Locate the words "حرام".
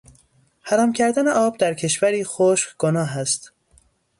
0.61-0.93